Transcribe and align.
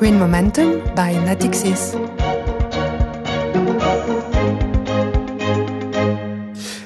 Green 0.00 0.18
Momentum 0.18 0.80
by 0.94 1.12
Natixis. 1.12 1.92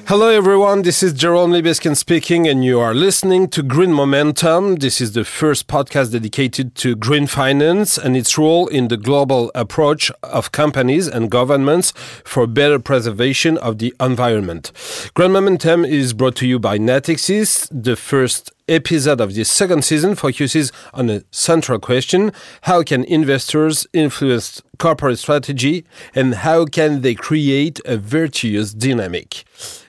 Hello, 0.09 0.27
everyone. 0.27 0.81
This 0.81 1.01
is 1.01 1.13
Jerome 1.13 1.51
Libeskin 1.51 1.95
speaking, 1.95 2.45
and 2.45 2.65
you 2.65 2.77
are 2.81 2.93
listening 2.93 3.47
to 3.51 3.63
Green 3.63 3.93
Momentum. 3.93 4.75
This 4.75 4.99
is 4.99 5.13
the 5.13 5.23
first 5.23 5.67
podcast 5.67 6.11
dedicated 6.11 6.75
to 6.75 6.97
green 6.97 7.25
finance 7.25 7.97
and 7.97 8.17
its 8.17 8.37
role 8.37 8.67
in 8.67 8.89
the 8.89 8.97
global 8.97 9.49
approach 9.55 10.11
of 10.21 10.51
companies 10.51 11.07
and 11.07 11.31
governments 11.31 11.93
for 12.25 12.45
better 12.45 12.79
preservation 12.79 13.57
of 13.59 13.77
the 13.79 13.95
environment. 14.01 14.73
Green 15.13 15.31
Momentum 15.31 15.85
is 15.85 16.11
brought 16.11 16.35
to 16.35 16.45
you 16.45 16.59
by 16.59 16.77
Natixis. 16.77 17.69
The 17.71 17.95
first 17.95 18.51
episode 18.67 19.21
of 19.21 19.35
this 19.35 19.49
second 19.49 19.83
season 19.83 20.15
focuses 20.15 20.71
on 20.93 21.09
a 21.09 21.21
central 21.31 21.79
question 21.79 22.31
how 22.61 22.81
can 22.81 23.03
investors 23.03 23.85
influence 23.93 24.61
corporate 24.79 25.19
strategy 25.19 25.85
and 26.15 26.35
how 26.35 26.65
can 26.65 27.01
they 27.01 27.13
create 27.13 27.79
a 27.85 27.95
virtuous 27.97 28.73
dynamic? 28.73 29.43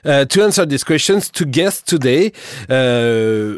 Uh, 0.05 0.25
to 0.25 0.43
answer 0.43 0.65
these 0.65 0.83
questions 0.83 1.29
two 1.29 1.45
guests 1.45 1.81
today 1.81 2.31
uh, 2.69 3.57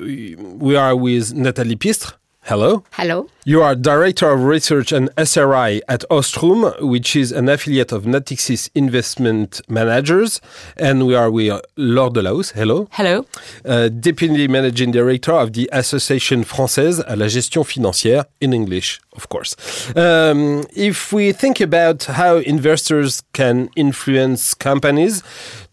we 0.55 0.75
are 0.75 0.95
with 0.95 1.33
nathalie 1.33 1.75
pistre 1.75 2.13
hello 2.43 2.84
hello 2.91 3.27
you 3.49 3.63
are 3.63 3.73
Director 3.73 4.29
of 4.29 4.43
Research 4.43 4.91
and 4.91 5.09
SRI 5.17 5.81
at 5.88 6.03
Ostrum, 6.11 6.80
which 6.81 7.16
is 7.16 7.31
an 7.31 7.49
affiliate 7.49 7.91
of 7.91 8.03
Natixis 8.03 8.70
Investment 8.75 9.59
Managers. 9.67 10.39
And 10.77 11.07
we 11.07 11.16
are 11.16 11.31
with 11.31 11.59
Laure 11.75 12.11
Delahousse. 12.11 12.52
Hello. 12.52 12.88
Hello. 12.91 13.25
Uh, 13.66 13.89
Deputy 13.89 14.47
Managing 14.47 14.91
Director 14.91 15.31
of 15.31 15.53
the 15.53 15.67
Association 15.71 16.44
Française 16.44 17.03
à 17.07 17.16
la 17.17 17.27
Gestion 17.27 17.63
Financière, 17.63 18.25
in 18.39 18.53
English, 18.53 18.99
of 19.16 19.30
course. 19.30 19.55
Um, 19.95 20.63
if 20.75 21.11
we 21.11 21.31
think 21.31 21.59
about 21.59 22.03
how 22.03 22.38
investors 22.38 23.23
can 23.33 23.72
influence 23.75 24.53
companies, 24.53 25.23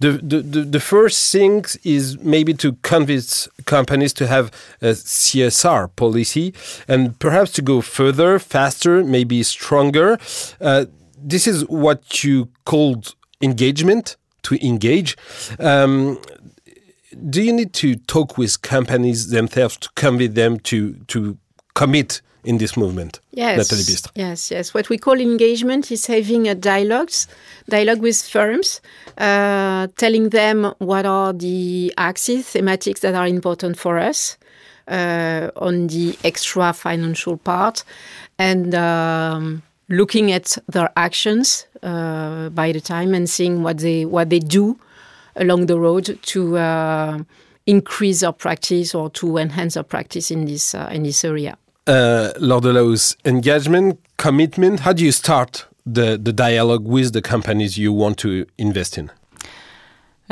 the, 0.01 0.13
the, 0.13 0.41
the, 0.41 0.61
the 0.63 0.81
first 0.81 1.31
thing 1.31 1.67
is 1.85 2.19
maybe 2.21 2.55
to 2.55 2.73
convince 2.83 3.49
companies 3.67 4.15
to 4.15 4.27
have 4.27 4.51
a 4.81 4.93
CSR 4.93 5.95
policy 5.97 6.55
and 6.89 7.19
perhaps 7.19 7.53
to 7.53 7.63
go 7.63 7.81
further, 7.81 8.39
faster, 8.39 9.05
maybe 9.05 9.43
stronger. 9.43 10.19
Uh, 10.61 10.87
this 11.19 11.47
is 11.47 11.67
what 11.69 12.23
you 12.25 12.49
called 12.65 13.15
engagement, 13.41 14.17
to 14.43 14.67
engage. 14.67 15.17
Um, 15.59 16.21
do 17.31 17.43
you 17.43 17.53
need 17.53 17.73
to 17.75 17.97
talk 17.97 18.39
with 18.39 18.63
companies 18.63 19.31
themselves 19.31 19.77
to 19.79 19.89
convince 19.95 20.35
them 20.35 20.61
to, 20.61 20.95
to 21.09 21.37
commit 21.75 22.21
in 22.45 22.59
this 22.59 22.77
movement? 22.77 23.21
Yes, 23.33 23.57
yes, 24.15 24.51
yes. 24.51 24.73
What 24.73 24.89
we 24.89 24.99
call 24.99 25.21
engagement 25.21 25.91
is 25.91 26.07
having 26.07 26.49
a 26.49 26.55
dialogues, 26.55 27.27
dialogue 27.69 28.01
with 28.01 28.23
firms, 28.23 28.81
uh, 29.19 29.89
telling 29.97 30.29
them 30.31 30.73
what 30.79 31.07
are 31.07 31.33
the 31.33 31.93
axes, 31.99 32.47
thematics 32.47 33.01
that 33.01 33.15
are 33.15 33.27
important 33.27 33.77
for 33.79 33.99
us, 33.99 34.39
on 34.89 35.87
the 35.89 36.17
extra 36.25 36.73
financial 36.73 37.37
part 37.37 37.85
and 38.39 38.75
um, 38.75 39.63
looking 39.89 40.33
at 40.33 40.59
their 40.69 40.91
actions 40.97 41.67
uh, 41.83 42.49
by 42.51 42.73
the 42.73 42.81
time 42.81 43.15
and 43.15 43.29
seeing 43.29 43.63
what 43.63 43.79
they 43.79 44.05
what 44.05 44.31
they 44.31 44.39
do 44.39 44.79
along 45.37 45.67
the 45.67 45.79
road 45.79 46.19
to 46.23 46.57
uh, 46.57 47.19
increase 47.67 48.23
our 48.23 48.33
practice 48.33 48.95
or 48.95 49.11
to 49.11 49.37
enhance 49.37 49.77
our 49.77 49.85
practice 49.85 50.31
in 50.31 50.47
this 50.47 50.75
uh, 50.75 50.89
in 50.93 51.03
this 51.03 51.25
area. 51.25 51.57
Uh, 51.87 52.33
Laure 52.41 52.63
Delahousse, 52.63 53.17
engagement, 53.25 54.01
commitment. 54.17 54.81
How 54.81 54.93
do 54.93 55.05
you 55.05 55.13
start 55.13 55.67
the 55.85 56.19
the 56.19 56.33
dialogue 56.33 56.87
with 56.87 57.13
the 57.13 57.23
companies 57.23 57.79
you 57.79 57.93
want 57.93 58.19
to 58.19 58.47
invest 58.59 58.99
in? 58.99 59.11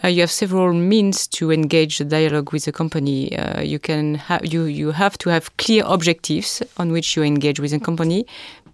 Uh, 0.04 0.08
you 0.08 0.20
have 0.20 0.30
several 0.30 0.74
means 0.74 1.26
to 1.26 1.50
engage 1.50 1.96
the 1.96 2.04
dialogue 2.04 2.52
with 2.52 2.66
the 2.66 2.72
company. 2.72 3.34
Uh, 3.38 3.62
you 3.62 3.78
can 3.78 4.16
ha 4.16 4.38
you 4.42 4.64
you 4.64 4.90
have 4.90 5.16
to 5.16 5.30
have 5.30 5.56
clear 5.56 5.82
objectives 5.86 6.62
on 6.76 6.92
which 6.92 7.16
you 7.16 7.22
engage 7.22 7.58
with 7.58 7.72
a 7.72 7.80
company, 7.80 8.26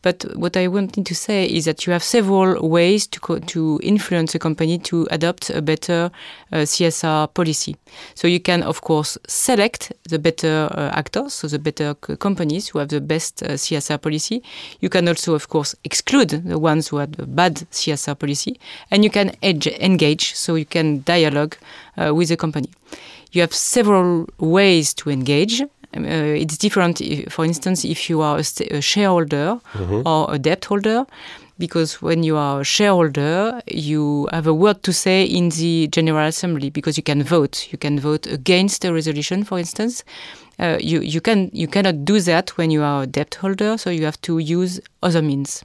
but 0.02 0.24
what 0.34 0.56
I 0.56 0.68
wanted 0.68 1.06
to 1.06 1.14
say 1.14 1.46
is 1.46 1.66
that 1.66 1.86
you 1.86 1.92
have 1.92 2.02
several 2.02 2.68
ways 2.68 3.06
to 3.08 3.40
to 3.40 3.80
influence 3.82 4.34
a 4.34 4.38
company 4.38 4.78
to 4.78 5.06
adopt 5.10 5.50
a 5.50 5.60
better 5.60 6.10
uh, 6.52 6.58
CSR 6.58 7.32
policy. 7.34 7.76
So 8.14 8.28
you 8.28 8.40
can, 8.40 8.62
of 8.62 8.80
course, 8.80 9.18
select 9.26 9.92
the 10.08 10.18
better 10.18 10.68
uh, 10.72 10.90
actors, 10.92 11.34
so 11.34 11.48
the 11.48 11.58
better 11.58 11.94
companies 11.94 12.68
who 12.68 12.78
have 12.78 12.88
the 12.88 13.00
best 13.00 13.42
uh, 13.42 13.56
CSR 13.56 14.00
policy. 14.00 14.42
You 14.80 14.88
can 14.88 15.08
also, 15.08 15.34
of 15.34 15.48
course, 15.48 15.74
exclude 15.84 16.30
the 16.30 16.58
ones 16.58 16.88
who 16.88 16.96
have 16.96 17.12
the 17.12 17.26
bad 17.26 17.56
CSR 17.70 18.18
policy, 18.18 18.58
and 18.90 19.04
you 19.04 19.10
can 19.10 19.32
engage, 19.42 20.34
so 20.34 20.54
you 20.54 20.66
can 20.66 21.02
dialogue 21.02 21.56
uh, 21.96 22.14
with 22.14 22.28
the 22.28 22.36
company. 22.36 22.70
You 23.32 23.42
have 23.42 23.54
several 23.54 24.26
ways 24.38 24.94
to 24.94 25.10
engage. 25.10 25.62
Uh, 25.96 26.00
it's 26.02 26.56
different, 26.56 27.00
if, 27.00 27.32
for 27.32 27.44
instance, 27.44 27.84
if 27.84 28.08
you 28.08 28.20
are 28.20 28.38
a, 28.38 28.76
a 28.76 28.80
shareholder 28.80 29.60
mm-hmm. 29.72 30.06
or 30.06 30.32
a 30.32 30.38
debt 30.38 30.64
holder, 30.64 31.04
because 31.58 32.00
when 32.00 32.22
you 32.22 32.36
are 32.36 32.60
a 32.60 32.64
shareholder, 32.64 33.60
you 33.66 34.28
have 34.32 34.46
a 34.46 34.54
word 34.54 34.82
to 34.84 34.92
say 34.92 35.24
in 35.24 35.50
the 35.50 35.88
General 35.88 36.26
Assembly 36.26 36.70
because 36.70 36.96
you 36.96 37.02
can 37.02 37.22
vote. 37.22 37.68
You 37.72 37.78
can 37.78 38.00
vote 38.00 38.26
against 38.26 38.84
a 38.84 38.92
resolution, 38.92 39.44
for 39.44 39.58
instance. 39.58 40.04
Uh, 40.58 40.78
you, 40.80 41.00
you, 41.00 41.20
can, 41.20 41.50
you 41.52 41.66
cannot 41.66 42.04
do 42.04 42.20
that 42.20 42.56
when 42.56 42.70
you 42.70 42.82
are 42.82 43.02
a 43.02 43.06
debt 43.06 43.34
holder, 43.34 43.76
so 43.76 43.90
you 43.90 44.04
have 44.04 44.20
to 44.22 44.38
use 44.38 44.80
other 45.02 45.22
means. 45.22 45.64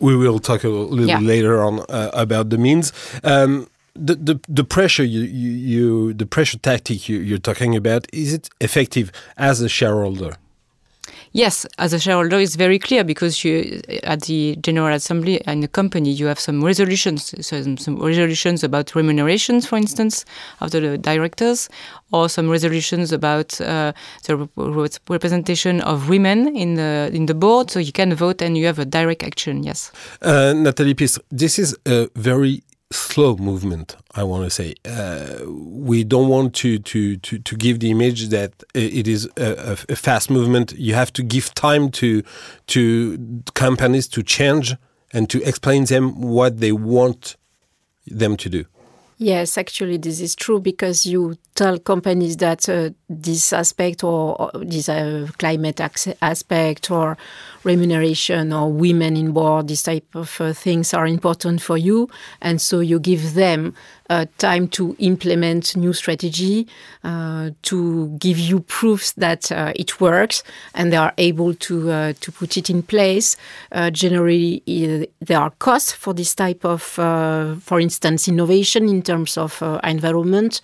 We 0.00 0.16
will 0.16 0.38
talk 0.38 0.64
a 0.64 0.68
little 0.68 1.06
yeah. 1.06 1.20
later 1.20 1.62
on 1.62 1.80
uh, 1.88 2.10
about 2.14 2.50
the 2.50 2.58
means. 2.58 2.92
Um, 3.22 3.68
the, 3.94 4.14
the 4.14 4.40
the 4.48 4.64
pressure 4.64 5.04
you, 5.04 5.20
you, 5.20 5.50
you 5.50 6.14
the 6.14 6.26
pressure 6.26 6.58
tactic 6.58 7.08
you, 7.08 7.18
you're 7.18 7.38
talking 7.38 7.76
about 7.76 8.06
is 8.12 8.32
it 8.32 8.48
effective 8.60 9.10
as 9.36 9.60
a 9.60 9.68
shareholder? 9.68 10.36
Yes, 11.32 11.64
as 11.78 11.92
a 11.92 12.00
shareholder, 12.00 12.40
it's 12.40 12.56
very 12.56 12.78
clear 12.80 13.04
because 13.04 13.44
you, 13.44 13.80
at 14.02 14.22
the 14.22 14.56
General 14.56 14.92
Assembly 14.96 15.40
in 15.46 15.60
the 15.60 15.68
company, 15.68 16.10
you 16.10 16.26
have 16.26 16.40
some 16.40 16.62
resolutions, 16.64 17.32
some, 17.46 17.76
some 17.76 17.96
resolutions 17.96 18.64
about 18.64 18.96
remunerations, 18.96 19.64
for 19.64 19.76
instance, 19.76 20.24
of 20.60 20.72
the 20.72 20.98
directors, 20.98 21.68
or 22.10 22.28
some 22.28 22.50
resolutions 22.50 23.12
about 23.12 23.60
uh, 23.60 23.92
the 24.24 24.48
representation 25.08 25.80
of 25.82 26.08
women 26.08 26.56
in 26.56 26.74
the 26.74 27.10
in 27.12 27.26
the 27.26 27.34
board. 27.34 27.70
So 27.70 27.78
you 27.78 27.92
can 27.92 28.12
vote 28.12 28.42
and 28.42 28.58
you 28.58 28.66
have 28.66 28.80
a 28.80 28.84
direct 28.84 29.22
action. 29.22 29.62
Yes. 29.62 29.92
Uh, 30.22 30.52
Nathalie 30.52 30.94
Pistre, 30.94 31.22
this 31.30 31.60
is 31.60 31.76
a 31.86 32.08
very 32.16 32.64
slow 32.92 33.36
movement. 33.36 33.96
I 34.14 34.24
want 34.24 34.44
to 34.44 34.50
say 34.50 34.74
uh, 34.84 35.44
we 35.48 36.04
don't 36.04 36.28
want 36.28 36.54
to, 36.56 36.78
to 36.78 37.16
to 37.16 37.38
to 37.38 37.56
give 37.56 37.80
the 37.80 37.90
image 37.90 38.28
that 38.28 38.52
it 38.74 39.06
is 39.06 39.28
a, 39.36 39.76
a, 39.88 39.96
fast 39.96 40.30
movement. 40.30 40.72
You 40.72 40.94
have 40.94 41.12
to 41.14 41.22
give 41.22 41.54
time 41.54 41.90
to 41.92 42.22
to 42.68 43.42
companies 43.54 44.08
to 44.08 44.22
change 44.22 44.74
and 45.12 45.30
to 45.30 45.42
explain 45.42 45.84
them 45.84 46.20
what 46.20 46.58
they 46.60 46.72
want 46.72 47.36
them 48.06 48.36
to 48.36 48.48
do. 48.48 48.64
Yes, 49.18 49.58
actually, 49.58 49.98
this 49.98 50.18
is 50.20 50.34
true 50.34 50.60
because 50.60 51.04
you 51.04 51.36
tell 51.54 51.78
companies 51.78 52.38
that 52.38 52.68
uh, 52.68 52.90
this 53.10 53.52
aspect 53.52 54.04
or, 54.04 54.40
or 54.40 54.64
this 54.64 54.88
uh, 54.88 55.26
climate 55.38 55.80
aspect 55.80 56.90
or 56.90 57.18
remuneration 57.64 58.52
or 58.52 58.72
women 58.72 59.16
in 59.16 59.32
board, 59.32 59.68
this 59.68 59.82
type 59.82 60.06
of 60.14 60.40
uh, 60.40 60.52
things 60.52 60.94
are 60.94 61.06
important 61.06 61.60
for 61.60 61.76
you. 61.76 62.08
And 62.40 62.60
so 62.60 62.80
you 62.80 63.00
give 63.00 63.34
them 63.34 63.74
uh, 64.10 64.26
time 64.38 64.66
to 64.66 64.96
implement 64.98 65.76
new 65.76 65.92
strategy, 65.92 66.66
uh, 67.04 67.50
to 67.62 68.08
give 68.18 68.38
you 68.38 68.58
proofs 68.58 69.12
that 69.12 69.52
uh, 69.52 69.72
it 69.76 70.00
works, 70.00 70.42
and 70.74 70.92
they 70.92 70.96
are 70.96 71.14
able 71.16 71.54
to 71.54 71.90
uh, 71.90 72.12
to 72.20 72.32
put 72.32 72.56
it 72.56 72.68
in 72.68 72.82
place. 72.82 73.36
Generally, 73.92 74.64
there 75.20 75.38
are 75.38 75.50
costs 75.60 75.92
for 75.92 76.12
this 76.12 76.34
type 76.34 76.64
of, 76.64 76.82
for 76.82 77.78
instance, 77.78 78.26
innovation 78.26 78.88
in 78.88 79.00
terms 79.00 79.38
of 79.38 79.62
environment. 79.84 80.60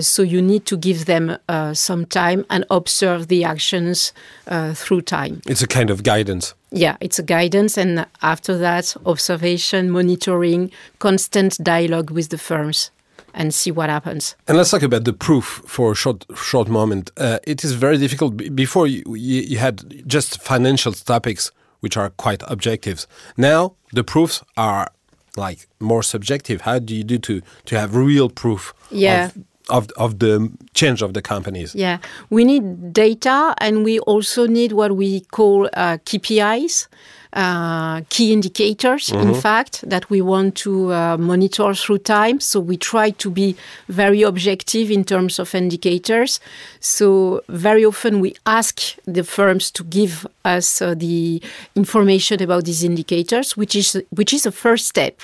so 0.00 0.22
you 0.22 0.40
need 0.40 0.64
to 0.64 0.78
give 0.78 1.04
them 1.04 1.36
some 1.74 2.06
time 2.06 2.44
and 2.50 2.64
observe 2.70 3.28
the 3.28 3.44
actions 3.44 4.12
through 4.74 5.02
time. 5.02 5.40
It's 5.46 5.62
a 5.62 5.66
kind 5.66 5.90
of 5.90 6.02
guidance. 6.02 6.54
Yeah, 6.72 6.96
it's 7.00 7.18
a 7.18 7.22
guidance, 7.24 7.76
and 7.76 8.06
after 8.22 8.56
that, 8.58 8.96
observation, 9.04 9.90
monitoring, 9.90 10.70
constant 10.98 11.58
dialogue 11.62 12.10
with 12.10 12.28
the 12.28 12.38
firms 12.38 12.90
and 13.34 13.52
see 13.54 13.70
what 13.70 13.88
happens. 13.88 14.36
And 14.48 14.56
let's 14.56 14.70
talk 14.70 14.82
about 14.82 15.04
the 15.04 15.12
proof 15.12 15.62
for 15.66 15.92
a 15.92 15.94
short 15.94 16.24
short 16.36 16.68
moment. 16.68 17.10
Uh, 17.16 17.38
it 17.44 17.64
is 17.64 17.72
very 17.72 17.98
difficult. 17.98 18.36
Before 18.54 18.86
you, 18.86 19.02
you, 19.14 19.58
had 19.58 20.06
just 20.06 20.40
financial 20.40 20.92
topics, 20.92 21.50
which 21.80 21.96
are 21.96 22.10
quite 22.10 22.42
objective. 22.46 23.06
Now 23.36 23.74
the 23.92 24.04
proofs 24.04 24.42
are 24.56 24.90
like 25.36 25.68
more 25.78 26.02
subjective. 26.02 26.62
How 26.62 26.78
do 26.78 26.94
you 26.94 27.04
do 27.04 27.18
to 27.18 27.42
to 27.66 27.78
have 27.78 27.94
real 27.94 28.28
proof? 28.28 28.74
Yeah. 28.90 29.26
Of 29.26 29.38
of, 29.68 29.90
of 29.96 30.18
the 30.18 30.50
change 30.74 31.02
of 31.02 31.14
the 31.14 31.22
companies. 31.22 31.74
Yeah, 31.74 31.98
we 32.30 32.44
need 32.44 32.92
data 32.92 33.54
and 33.58 33.84
we 33.84 33.98
also 34.00 34.46
need 34.46 34.72
what 34.72 34.96
we 34.96 35.20
call 35.20 35.66
uh, 35.66 35.98
KPIs. 36.04 36.88
uh, 37.32 38.00
key 38.08 38.32
indicators, 38.32 39.10
in 39.10 39.34
fact, 39.34 39.88
that 39.88 40.10
we 40.10 40.20
want 40.20 40.56
to 40.56 40.92
uh, 40.92 41.16
monitor 41.16 41.72
through 41.74 41.98
time. 41.98 42.40
So 42.40 42.58
we 42.58 42.76
try 42.76 43.10
to 43.10 43.30
be 43.30 43.56
very 43.88 44.22
objective 44.22 44.90
in 44.90 45.04
terms 45.04 45.38
of 45.38 45.54
indicators. 45.54 46.40
So 46.80 47.42
very 47.48 47.84
often 47.84 48.20
we 48.20 48.34
ask 48.46 48.96
the 49.06 49.22
firms 49.22 49.70
to 49.72 49.84
give 49.84 50.26
us 50.44 50.82
uh, 50.82 50.94
the 50.94 51.40
information 51.76 52.42
about 52.42 52.64
these 52.64 52.82
indicators, 52.82 53.56
which 53.56 53.76
is 53.76 54.02
which 54.10 54.32
is 54.32 54.46
a 54.46 54.52
first 54.52 54.86
step. 54.86 55.20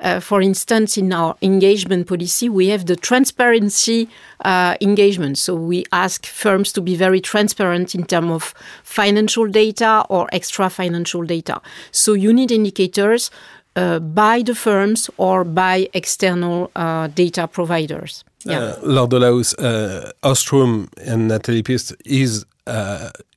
Uh, 0.00 0.18
for 0.20 0.40
instance, 0.40 0.96
in 0.96 1.12
our 1.12 1.36
engagement 1.42 2.06
policy, 2.06 2.48
we 2.48 2.68
have 2.68 2.86
the 2.86 2.96
transparency 2.96 4.08
uh, 4.44 4.74
engagement. 4.80 5.36
So 5.38 5.54
we 5.54 5.84
ask 5.92 6.26
firms 6.26 6.72
to 6.72 6.80
be 6.80 6.96
very 6.96 7.20
transparent 7.20 7.94
in 7.94 8.04
terms 8.04 8.30
of 8.30 8.54
financial 8.82 9.46
data 9.46 10.04
or 10.08 10.28
extra 10.32 10.70
financial 10.70 11.22
data. 11.24 11.60
So 11.92 12.14
you 12.14 12.32
need 12.32 12.50
indicators 12.50 13.30
uh, 13.76 13.98
by 13.98 14.42
the 14.42 14.54
firms 14.54 15.10
or 15.16 15.44
by 15.44 15.88
external 15.92 16.70
uh, 16.74 17.08
data 17.08 17.46
providers. 17.46 18.24
Yeah. 18.44 18.58
Uh, 18.58 18.76
Laure 18.82 19.08
Delahousse, 19.08 19.54
Ostrum 20.22 20.88
and 21.06 21.28
Nathalie 21.28 21.62
Pistre 21.62 21.96
is 22.04 22.46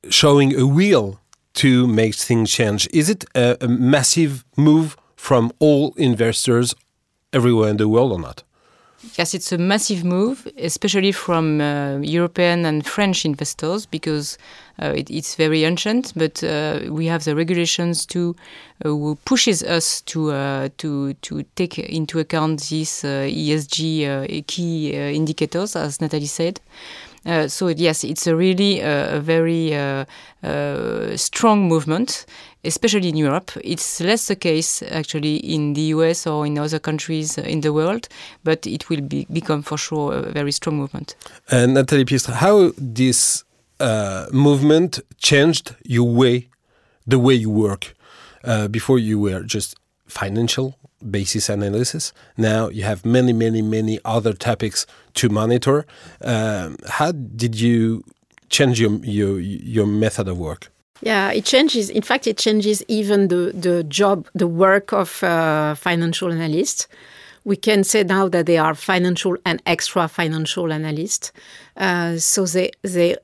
showing 0.09 0.57
a 0.57 0.65
will 0.65 1.19
to 1.53 1.87
make 1.87 2.15
things 2.15 2.51
change. 2.51 2.87
Is 2.91 3.09
it 3.09 3.25
a, 3.35 3.57
a 3.61 3.67
massive 3.67 4.43
move 4.55 4.97
from 5.23 5.53
all 5.59 5.93
investors 5.95 6.75
everywhere 7.31 7.69
in 7.69 7.77
the 7.77 7.87
world 7.87 8.11
or 8.11 8.19
not? 8.19 8.43
Yes, 9.17 9.33
it's 9.33 9.53
a 9.53 9.57
massive 9.57 10.03
move, 10.03 10.45
especially 10.57 11.13
from 11.13 11.61
uh, 11.61 11.97
European 11.99 12.65
and 12.65 12.85
French 12.85 13.25
investors, 13.25 13.85
because 13.85 14.37
uh, 14.81 14.93
it, 14.95 15.09
it's 15.09 15.35
very 15.35 15.63
ancient. 15.63 16.11
But 16.15 16.43
uh, 16.43 16.81
we 16.89 17.05
have 17.05 17.23
the 17.23 17.35
regulations 17.35 18.05
too, 18.05 18.35
uh, 18.83 18.89
who 18.89 19.17
pushes 19.23 19.63
us 19.63 20.01
to 20.01 20.31
uh, 20.31 20.69
to 20.79 21.13
to 21.13 21.43
take 21.55 21.79
into 21.79 22.19
account 22.19 22.69
these 22.69 23.05
uh, 23.05 23.27
ESG 23.29 24.45
key 24.47 24.91
indicators, 24.91 25.75
as 25.75 26.01
Natalie 26.01 26.25
said. 26.25 26.59
So 27.47 27.69
yes, 27.69 28.03
it's 28.03 28.27
a 28.27 28.35
really 28.35 28.81
a 28.81 29.21
very 29.21 29.71
strong 31.15 31.67
movement, 31.69 32.25
especially 32.63 33.09
in 33.09 33.17
Europe. 33.17 33.51
It's 33.63 33.99
less 34.01 34.27
the 34.27 34.35
case 34.35 34.83
actually 34.83 35.37
in 35.37 35.73
the 35.73 35.93
US 35.95 36.27
or 36.27 36.45
in 36.45 36.57
other 36.57 36.79
countries 36.79 37.37
in 37.37 37.61
the 37.61 37.73
world, 37.73 38.07
but 38.43 38.65
it 38.67 38.89
will 38.89 39.01
be, 39.01 39.25
become 39.31 39.61
for 39.61 39.77
sure 39.77 40.13
a 40.13 40.31
very 40.31 40.51
strong 40.51 40.77
movement. 40.77 41.15
And 41.49 41.73
Nathalie 41.73 42.05
Pistre, 42.05 42.33
how 42.33 42.71
this 42.77 43.43
uh, 43.79 44.27
movement 44.31 44.99
changed 45.17 45.75
your 45.83 46.07
way, 46.07 46.49
the 47.05 47.19
way 47.19 47.33
you 47.33 47.49
work? 47.49 47.95
Uh, 48.45 48.67
before 48.67 48.99
you 48.99 49.17
were 49.17 49.41
just 49.43 49.75
financial 50.05 50.77
basis 51.09 51.47
analysis. 51.47 52.11
Now 52.37 52.67
you 52.67 52.83
have 52.83 53.05
many, 53.05 53.31
many, 53.31 53.61
many 53.61 53.99
other 54.03 54.33
topics 54.33 54.85
to 55.15 55.29
monitor. 55.29 55.85
Um, 56.21 56.77
how 56.89 57.13
did 57.13 57.59
you 57.59 58.03
change 58.49 58.81
your, 58.81 58.91
your 59.03 59.39
your 59.39 59.87
method 59.87 60.27
of 60.27 60.37
work? 60.37 60.72
Yeah, 61.01 61.31
it 61.31 61.45
changes. 61.45 61.89
In 61.89 62.01
fact, 62.01 62.27
it 62.27 62.37
changes 62.37 62.83
even 62.87 63.27
the, 63.27 63.51
the 63.53 63.83
job, 63.83 64.27
the 64.33 64.47
work 64.47 64.93
of 64.93 65.21
uh, 65.23 65.75
financial 65.75 66.31
analysts. 66.31 66.87
We 67.43 67.57
can 67.57 67.83
say 67.83 68.03
now 68.03 68.29
that 68.29 68.45
they 68.45 68.57
are 68.57 68.73
financial 68.73 69.35
and 69.45 69.61
extra 69.65 70.07
financial 70.07 70.71
analysts. 70.71 71.33
Uh, 71.75 72.17
so 72.17 72.45
they 72.45 72.71
they 72.83 73.17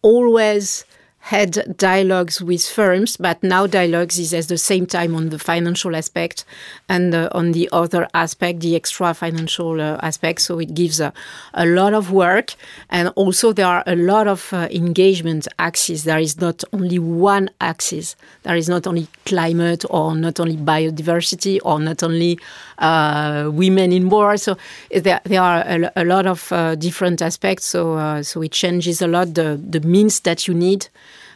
always 0.00 0.84
had 1.26 1.76
dialogues 1.76 2.40
with 2.40 2.64
firms, 2.64 3.16
but 3.16 3.42
now 3.42 3.66
dialogues 3.66 4.16
is 4.16 4.32
at 4.32 4.46
the 4.46 4.56
same 4.56 4.86
time 4.86 5.12
on 5.12 5.30
the 5.30 5.40
financial 5.40 5.96
aspect 5.96 6.44
and 6.88 7.12
uh, 7.12 7.28
on 7.32 7.50
the 7.50 7.68
other 7.72 8.06
aspect, 8.14 8.60
the 8.60 8.76
extra 8.76 9.12
financial 9.12 9.80
uh, 9.80 9.98
aspect. 10.02 10.40
So 10.40 10.60
it 10.60 10.72
gives 10.72 11.00
a, 11.00 11.12
a 11.52 11.66
lot 11.66 11.94
of 11.94 12.12
work. 12.12 12.54
And 12.90 13.08
also 13.16 13.52
there 13.52 13.66
are 13.66 13.82
a 13.88 13.96
lot 13.96 14.28
of 14.28 14.52
uh, 14.52 14.68
engagement 14.70 15.48
axes. 15.58 16.04
There 16.04 16.20
is 16.20 16.40
not 16.40 16.62
only 16.72 17.00
one 17.00 17.50
axis. 17.60 18.14
There 18.44 18.54
is 18.54 18.68
not 18.68 18.86
only 18.86 19.08
climate 19.24 19.84
or 19.90 20.14
not 20.14 20.38
only 20.38 20.56
biodiversity 20.56 21.58
or 21.64 21.80
not 21.80 22.04
only 22.04 22.38
uh, 22.78 23.50
women 23.52 23.90
in 23.90 24.10
war. 24.10 24.36
So 24.36 24.56
there, 24.92 25.20
there 25.24 25.42
are 25.42 25.64
a, 25.66 25.92
a 25.96 26.04
lot 26.04 26.26
of 26.28 26.52
uh, 26.52 26.76
different 26.76 27.20
aspects. 27.20 27.66
So, 27.66 27.94
uh, 27.94 28.22
so 28.22 28.42
it 28.42 28.52
changes 28.52 29.02
a 29.02 29.08
lot 29.08 29.34
the, 29.34 29.60
the 29.60 29.80
means 29.80 30.20
that 30.20 30.46
you 30.46 30.54
need 30.54 30.86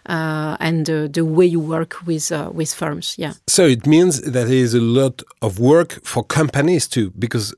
and 0.07 0.89
uh, 0.89 1.09
the 1.09 1.25
way 1.25 1.47
you 1.47 1.61
work 1.61 2.07
with 2.07 2.33
uh, 2.33 2.51
with 2.53 2.75
firms. 2.75 3.15
Yeah. 3.19 3.35
So 3.47 3.65
it 3.65 3.87
means 3.87 4.21
that 4.23 4.33
there 4.33 4.63
is 4.65 4.75
a 4.75 4.81
lot 4.81 5.23
of 5.41 5.59
work 5.59 6.01
for 6.05 6.25
companies 6.25 6.89
too, 6.89 7.13
because 7.19 7.55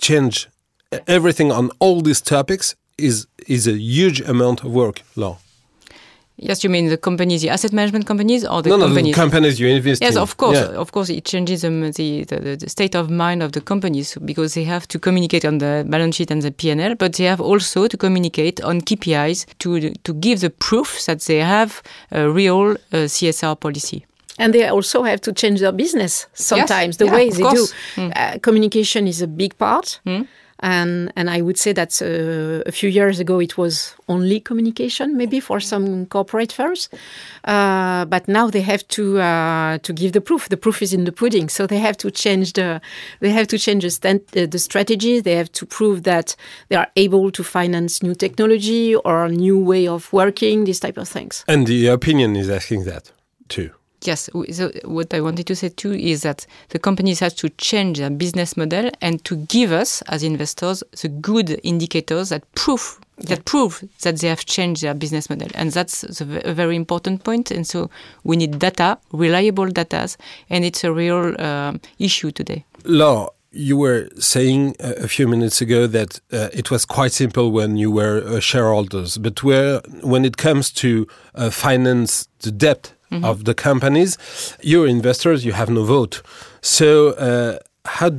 change 0.00 0.48
everything 1.06 1.52
on 1.52 1.70
all 1.78 2.02
these 2.02 2.20
topics 2.20 2.74
is 2.98 3.26
is 3.46 3.66
a 3.66 3.72
huge 3.72 4.20
amount 4.28 4.64
of 4.64 4.72
work. 4.72 5.02
Laure. 5.16 5.38
Yes, 6.38 6.64
you 6.64 6.70
mean 6.70 6.88
the 6.88 6.96
companies, 6.96 7.42
the 7.42 7.50
asset 7.50 7.72
management 7.72 8.06
companies, 8.06 8.44
or 8.44 8.62
the 8.62 8.70
no, 8.70 8.76
no, 8.76 8.82
the 8.82 8.94
companies? 8.94 9.14
companies 9.14 9.60
you 9.60 9.68
invest 9.68 10.02
Yes, 10.02 10.16
in. 10.16 10.22
of 10.22 10.36
course, 10.36 10.58
Yeah. 10.58 10.80
of 10.80 10.90
course, 10.90 11.10
it 11.10 11.24
changes 11.24 11.62
um, 11.64 11.92
the, 11.92 12.24
the 12.24 12.56
the 12.56 12.68
state 12.68 12.94
of 12.96 13.10
mind 13.10 13.42
of 13.42 13.52
the 13.52 13.60
companies 13.60 14.16
because 14.24 14.54
they 14.54 14.64
have 14.64 14.86
to 14.88 14.98
communicate 14.98 15.44
on 15.48 15.58
the 15.58 15.84
balance 15.88 16.16
sheet 16.16 16.30
and 16.30 16.42
the 16.42 16.50
P&L, 16.50 16.94
but 16.96 17.12
they 17.14 17.24
have 17.28 17.40
also 17.40 17.86
to 17.86 17.96
communicate 17.96 18.60
on 18.64 18.80
KPIs 18.80 19.46
to 19.58 19.68
to 20.04 20.12
give 20.14 20.40
the 20.40 20.50
proof 20.50 21.04
that 21.06 21.20
they 21.26 21.40
have 21.44 21.82
a 22.10 22.28
real 22.28 22.70
uh, 22.92 23.06
CSR 23.08 23.54
policy. 23.60 24.04
And 24.38 24.52
they 24.54 24.66
also 24.72 25.02
have 25.04 25.20
to 25.20 25.32
change 25.32 25.60
their 25.60 25.72
business 25.72 26.26
sometimes, 26.32 26.96
the 26.96 27.04
yeah, 27.04 27.14
way 27.14 27.30
they 27.30 27.42
course. 27.42 27.74
do. 27.96 28.02
Uh, 28.16 28.38
communication 28.40 29.06
is 29.06 29.22
a 29.22 29.26
big 29.26 29.52
part. 29.58 30.00
And, 30.62 31.12
and 31.16 31.28
I 31.28 31.40
would 31.40 31.58
say 31.58 31.72
that 31.72 32.00
uh, 32.00 32.62
a 32.66 32.72
few 32.72 32.88
years 32.88 33.18
ago 33.18 33.40
it 33.40 33.58
was 33.58 33.94
only 34.08 34.38
communication, 34.40 35.16
maybe 35.16 35.40
for 35.40 35.58
some 35.60 36.06
corporate 36.06 36.52
firms. 36.52 36.88
Uh, 37.44 38.04
but 38.04 38.28
now 38.28 38.48
they 38.48 38.60
have 38.60 38.86
to 38.88 39.20
uh, 39.20 39.78
to 39.78 39.92
give 39.92 40.12
the 40.12 40.20
proof. 40.20 40.48
The 40.48 40.56
proof 40.56 40.80
is 40.80 40.92
in 40.92 41.04
the 41.04 41.12
pudding. 41.12 41.48
So 41.48 41.66
they 41.66 41.78
have 41.78 41.96
to 41.98 42.10
change 42.10 42.52
the 42.52 42.80
they 43.20 43.30
have 43.30 43.48
to 43.48 43.58
change 43.58 43.82
the, 43.82 43.90
stand, 43.90 44.20
uh, 44.36 44.46
the 44.46 44.58
strategy. 44.58 45.20
They 45.20 45.34
have 45.34 45.50
to 45.52 45.66
prove 45.66 46.04
that 46.04 46.36
they 46.68 46.76
are 46.76 46.88
able 46.96 47.30
to 47.32 47.42
finance 47.42 48.02
new 48.02 48.14
technology 48.14 48.94
or 48.94 49.24
a 49.24 49.28
new 49.28 49.58
way 49.58 49.88
of 49.88 50.12
working. 50.12 50.64
These 50.64 50.80
type 50.80 50.96
of 50.96 51.08
things. 51.08 51.44
And 51.48 51.66
the 51.66 51.88
opinion 51.88 52.36
is 52.36 52.48
asking 52.48 52.84
that 52.84 53.10
too. 53.48 53.70
Yes. 54.02 54.28
So 54.52 54.70
what 54.84 55.14
I 55.14 55.20
wanted 55.20 55.46
to 55.46 55.56
say 55.56 55.68
too 55.68 55.92
is 55.92 56.22
that 56.22 56.46
the 56.70 56.78
companies 56.78 57.20
have 57.20 57.34
to 57.36 57.48
change 57.50 57.98
their 57.98 58.10
business 58.10 58.56
model 58.56 58.90
and 59.00 59.24
to 59.24 59.36
give 59.36 59.72
us 59.72 60.02
as 60.02 60.22
investors 60.22 60.82
the 61.00 61.08
good 61.08 61.60
indicators 61.62 62.30
that 62.30 62.42
prove 62.54 62.98
that 63.18 63.44
prove 63.44 63.84
that 64.02 64.18
they 64.18 64.28
have 64.28 64.44
changed 64.44 64.82
their 64.82 64.94
business 64.94 65.30
model, 65.30 65.48
and 65.54 65.70
that's 65.70 66.20
a 66.20 66.24
very 66.24 66.74
important 66.74 67.22
point. 67.22 67.50
And 67.50 67.66
so 67.66 67.90
we 68.24 68.36
need 68.36 68.58
data, 68.58 68.98
reliable 69.12 69.66
data, 69.66 70.08
and 70.50 70.64
it's 70.64 70.82
a 70.82 70.92
real 70.92 71.40
um, 71.40 71.80
issue 71.98 72.32
today. 72.32 72.64
Laure, 72.84 73.30
you 73.52 73.76
were 73.76 74.08
saying 74.18 74.74
a 74.80 75.04
a 75.04 75.08
few 75.08 75.28
minutes 75.28 75.60
ago 75.60 75.86
that 75.86 76.20
uh, 76.32 76.48
it 76.52 76.70
was 76.70 76.84
quite 76.84 77.12
simple 77.12 77.52
when 77.52 77.76
you 77.76 77.90
were 77.90 78.22
uh, 78.26 78.40
shareholders, 78.40 79.18
but 79.18 79.42
where 79.42 79.80
when 80.02 80.24
it 80.24 80.36
comes 80.36 80.72
to 80.72 81.06
uh, 81.34 81.50
finance 81.50 82.28
the 82.40 82.50
debt 82.50 82.92
of 83.24 83.44
the 83.44 83.54
companies, 83.54 84.16
you're 84.62 84.86
investors, 84.86 85.44
you 85.44 85.52
have 85.52 85.70
no 85.70 85.84
vote. 85.84 86.22
So 86.60 87.10
uh, 87.10 87.58
how 87.84 88.10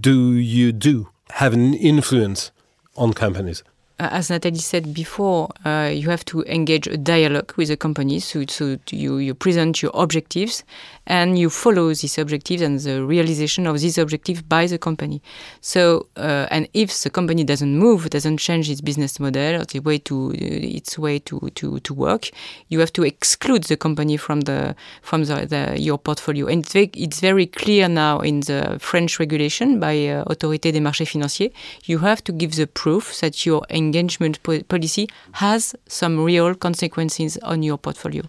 do 0.00 0.32
you 0.34 0.72
do 0.72 1.08
have 1.30 1.52
an 1.54 1.74
influence 1.74 2.50
on 2.96 3.12
companies? 3.12 3.62
Uh, 4.02 4.08
as 4.10 4.30
Natalie 4.30 4.58
said 4.58 4.92
before, 4.92 5.48
uh, 5.64 5.88
you 5.94 6.10
have 6.10 6.24
to 6.24 6.42
engage 6.42 6.88
a 6.88 6.96
dialogue 6.96 7.52
with 7.56 7.68
the 7.68 7.76
companies. 7.76 8.24
So, 8.24 8.44
so 8.48 8.76
you, 8.90 9.18
you 9.18 9.32
present 9.32 9.80
your 9.80 9.92
objectives 9.94 10.64
and 11.06 11.38
you 11.38 11.48
follow 11.48 11.86
these 11.88 12.18
objectives 12.18 12.62
and 12.62 12.80
the 12.80 13.04
realization 13.04 13.64
of 13.64 13.78
these 13.78 13.98
objectives 13.98 14.42
by 14.42 14.66
the 14.66 14.76
company. 14.76 15.22
So, 15.60 16.08
uh, 16.16 16.48
and 16.50 16.68
if 16.74 17.00
the 17.02 17.10
company 17.10 17.44
doesn't 17.44 17.78
move, 17.78 18.10
doesn't 18.10 18.38
change 18.38 18.68
its 18.68 18.80
business 18.80 19.20
model 19.20 19.62
or 19.62 19.64
the 19.66 19.78
way 19.78 19.98
to 19.98 20.32
its 20.34 20.98
way 20.98 21.20
to, 21.20 21.38
to, 21.54 21.78
to 21.78 21.94
work, 21.94 22.30
you 22.70 22.80
have 22.80 22.92
to 22.94 23.04
exclude 23.04 23.64
the 23.64 23.76
company 23.76 24.16
from 24.16 24.40
the 24.40 24.74
from 25.02 25.24
the, 25.24 25.46
the 25.46 25.80
your 25.80 25.98
portfolio. 25.98 26.48
And 26.48 26.64
it's 26.64 26.72
very, 26.72 26.90
it's 26.94 27.20
very 27.20 27.46
clear 27.46 27.88
now 27.88 28.18
in 28.18 28.40
the 28.40 28.78
French 28.80 29.20
regulation 29.20 29.78
by 29.78 30.08
uh, 30.08 30.24
Autorité 30.24 30.72
des 30.72 30.80
marchés 30.80 31.06
financiers. 31.06 31.52
You 31.84 31.98
have 31.98 32.24
to 32.24 32.32
give 32.32 32.56
the 32.56 32.66
proof 32.66 33.20
that 33.20 33.46
your 33.46 33.62
engagement 33.92 34.42
po- 34.42 34.62
policy 34.62 35.06
has 35.32 35.74
some 35.86 36.24
real 36.24 36.54
consequences 36.54 37.38
on 37.42 37.62
your 37.62 37.78
portfolio. 37.78 38.22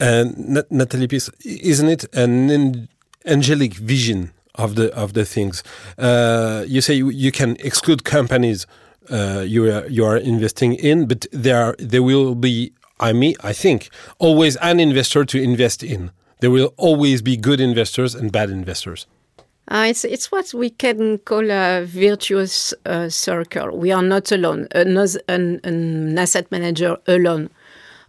And 0.00 0.36
Nat- 0.48 0.70
Natalie 0.70 1.08
isn't 1.44 1.88
it 1.88 2.04
an 2.14 2.50
an 2.50 2.88
angelic 3.24 3.74
vision 3.74 4.30
of 4.54 4.74
the 4.74 4.86
of 4.94 5.12
the 5.12 5.24
things? 5.24 5.62
Uh, 5.98 6.64
you 6.74 6.80
say 6.80 6.94
you, 6.94 7.10
you 7.10 7.32
can 7.32 7.56
exclude 7.64 8.00
companies 8.02 8.66
uh, 9.10 9.42
you 9.46 9.64
are 9.70 9.86
you 9.88 10.06
are 10.06 10.16
investing 10.16 10.74
in, 10.74 11.06
but 11.06 11.26
there 11.32 11.58
are, 11.64 11.74
there 11.78 12.02
will 12.02 12.34
be 12.34 12.70
I 13.00 13.12
mean 13.12 13.34
I 13.50 13.54
think 13.54 13.90
always 14.18 14.56
an 14.60 14.80
investor 14.80 15.24
to 15.24 15.38
invest 15.38 15.82
in. 15.82 16.10
there 16.40 16.50
will 16.50 16.72
always 16.76 17.22
be 17.22 17.36
good 17.36 17.60
investors 17.60 18.14
and 18.14 18.30
bad 18.30 18.50
investors. 18.50 19.06
Uh, 19.70 19.86
it's 19.88 20.04
it's 20.04 20.32
what 20.32 20.54
we 20.54 20.70
can 20.70 21.18
call 21.18 21.50
a 21.50 21.84
virtuous 21.84 22.72
uh, 22.86 23.08
circle. 23.08 23.76
We 23.76 23.92
are 23.92 24.02
not 24.02 24.32
alone. 24.32 24.66
An, 24.72 24.96
an, 25.28 25.60
an 25.62 26.18
asset 26.18 26.50
manager 26.50 26.96
alone 27.06 27.50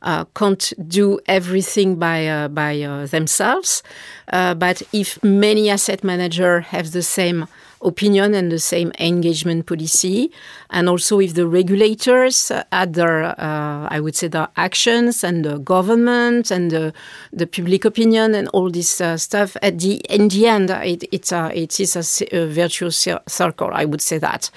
uh, 0.01 0.25
can't 0.35 0.73
do 0.87 1.19
everything 1.27 1.97
by 1.97 2.27
uh, 2.27 2.47
by 2.47 2.81
uh, 2.81 3.05
themselves. 3.07 3.83
Uh, 4.31 4.53
but 4.53 4.81
if 4.93 5.21
many 5.23 5.69
asset 5.69 6.03
managers 6.03 6.65
have 6.67 6.91
the 6.91 7.03
same 7.03 7.47
opinion 7.81 8.33
and 8.33 8.51
the 8.51 8.59
same 8.59 8.91
engagement 8.99 9.65
policy. 9.65 10.31
And 10.69 10.89
also 10.89 11.19
if 11.19 11.33
the 11.33 11.47
regulators 11.47 12.51
add 12.71 12.93
their, 12.93 13.39
uh, 13.39 13.87
I 13.89 13.99
would 13.99 14.15
say, 14.15 14.27
their 14.27 14.49
actions 14.55 15.23
and 15.23 15.43
the 15.45 15.57
government 15.59 16.51
and 16.51 16.71
the, 16.71 16.93
the 17.31 17.47
public 17.47 17.85
opinion 17.85 18.35
and 18.35 18.47
all 18.49 18.69
this 18.69 19.01
uh, 19.01 19.17
stuff, 19.17 19.55
at 19.61 19.79
the, 19.79 19.95
in 20.09 20.27
the 20.27 20.47
end, 20.47 20.69
it, 20.69 21.05
it's 21.11 21.31
a, 21.31 21.51
it 21.57 21.79
is 21.79 21.95
a, 21.95 22.35
a 22.35 22.47
virtuous 22.47 23.07
circle, 23.27 23.69
I 23.73 23.85
would 23.85 24.01
say 24.01 24.17
that. 24.17 24.51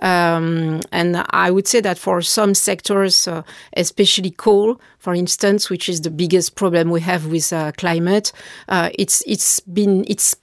Um, 0.00 0.80
and 0.92 1.24
I 1.30 1.50
would 1.50 1.66
say 1.66 1.80
that 1.80 1.98
for 1.98 2.22
some 2.22 2.54
sectors, 2.54 3.26
uh, 3.26 3.42
especially 3.76 4.30
coal, 4.30 4.80
for 4.98 5.14
instance, 5.14 5.70
which 5.70 5.88
is 5.88 6.02
the 6.02 6.10
biggest 6.10 6.54
problem 6.54 6.90
we 6.90 7.00
have 7.00 7.26
with 7.26 7.52
uh, 7.52 7.72
climate, 7.72 8.32
uh, 8.68 8.90
it's 8.98 9.22
it's 9.26 9.60
been 9.60 10.04
it's 10.06 10.36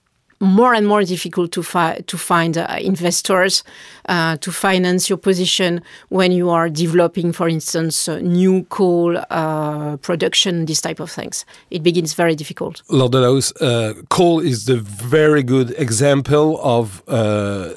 more 0.45 0.73
and 0.73 0.87
more 0.87 1.03
difficult 1.03 1.51
to, 1.51 1.63
fi- 1.63 2.01
to 2.07 2.17
find 2.17 2.57
uh, 2.57 2.77
investors 2.79 3.63
uh, 4.09 4.37
to 4.37 4.51
finance 4.51 5.09
your 5.09 5.17
position 5.17 5.81
when 6.09 6.31
you 6.31 6.49
are 6.49 6.69
developing, 6.69 7.33
for 7.33 7.47
instance, 7.47 8.07
uh, 8.07 8.19
new 8.19 8.63
coal 8.65 9.17
uh, 9.29 9.97
production, 9.97 10.65
these 10.65 10.81
type 10.81 10.99
of 10.99 11.11
things. 11.11 11.45
It 11.71 11.83
begins 11.83 12.13
very 12.13 12.35
difficult. 12.35 12.81
Laure 12.89 13.09
Delahousse, 13.09 13.53
uh, 13.61 14.01
coal 14.09 14.39
is 14.39 14.65
the 14.65 14.77
very 14.77 15.43
good 15.43 15.71
example 15.77 16.59
of 16.61 17.03
uh, 17.07 17.73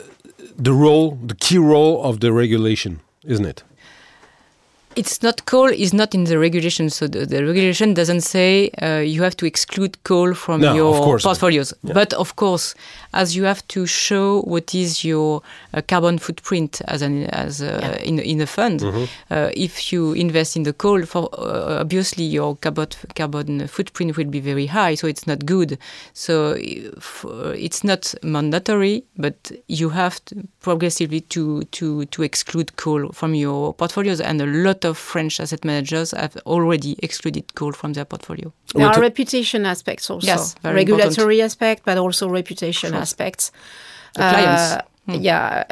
the 0.57 0.73
role, 0.73 1.19
the 1.27 1.35
key 1.35 1.59
role 1.59 2.03
of 2.03 2.21
the 2.21 2.33
regulation, 2.33 3.01
isn't 3.25 3.47
it? 3.47 3.63
It's 4.99 5.23
not 5.23 5.47
coal 5.47 5.69
is 5.69 5.95
not 5.95 6.15
in 6.15 6.25
the 6.25 6.39
regulation. 6.39 6.91
So 6.91 7.07
the, 7.07 7.25
the 7.25 7.47
regulation 7.47 7.95
doesn't 7.95 8.23
say 8.23 8.71
uh, 8.83 8.99
you 8.99 9.23
have 9.23 9.37
to 9.37 9.47
exclude 9.47 10.03
coal 10.05 10.35
from 10.35 10.61
no, 10.61 10.75
your 10.75 11.19
portfolios. 11.21 11.73
Yeah. 11.83 11.95
But 11.95 12.13
of 12.15 12.37
course, 12.37 12.75
as 13.15 13.37
you 13.37 13.45
have 13.45 13.67
to 13.69 13.87
show 13.87 14.43
what 14.43 14.75
is 14.75 15.05
your 15.05 15.43
uh, 15.73 15.83
carbon 15.87 16.19
footprint 16.19 16.83
as 16.89 17.03
an 17.03 17.27
as 17.27 17.61
a, 17.61 17.79
yeah. 17.81 18.09
in 18.09 18.19
in 18.19 18.41
a 18.41 18.47
fund, 18.47 18.83
mm 18.83 18.91
-hmm. 18.91 19.07
uh, 19.31 19.51
if 19.55 19.93
you 19.93 20.13
invest 20.15 20.57
in 20.57 20.63
the 20.65 20.73
coal, 20.73 21.07
for 21.07 21.23
uh, 21.39 21.81
obviously 21.81 22.25
your 22.25 22.57
carbon 22.57 22.89
carbon 23.15 23.69
footprint 23.69 24.17
will 24.17 24.31
be 24.31 24.41
very 24.41 24.67
high. 24.67 24.97
So 24.97 25.07
it's 25.07 25.27
not 25.27 25.39
good. 25.45 25.79
So 26.13 26.55
it's 26.57 27.83
not 27.85 28.15
mandatory, 28.23 29.05
but 29.17 29.53
you 29.67 29.91
have 29.91 30.17
to 30.25 30.35
progressively 30.61 31.21
to 31.21 31.63
to 31.71 32.05
to 32.07 32.23
exclude 32.23 32.69
coal 32.77 33.13
from 33.13 33.35
your 33.35 33.75
portfolios, 33.75 34.21
and 34.21 34.41
a 34.41 34.47
lot 34.47 34.85
of 34.85 34.88
French 34.95 35.41
asset 35.41 35.65
managers 35.65 36.13
have 36.13 36.37
already 36.47 36.97
excluded 37.03 37.55
coal 37.55 37.73
from 37.73 37.93
their 37.93 38.05
portfolio. 38.05 38.53
There 38.75 38.87
are 38.87 39.01
reputation 39.01 39.67
aspects 39.67 40.11
also. 40.11 40.27
Yes, 40.27 40.55
regulatory 40.63 41.37
important. 41.37 41.41
aspect, 41.41 41.83
but 41.85 41.99
also 41.99 42.29
reputation 42.29 42.91
sure. 42.91 43.01
aspects. 43.01 43.53
The 44.15 44.21
clients. 44.21 44.73
Uh, 44.73 44.83
hmm. 45.07 45.15
Yeah. 45.21 45.65